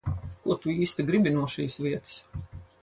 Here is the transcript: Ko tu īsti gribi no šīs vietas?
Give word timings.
Ko 0.45 0.55
tu 0.63 0.73
īsti 0.85 1.05
gribi 1.11 1.35
no 1.37 1.45
šīs 1.57 1.79
vietas? 1.87 2.19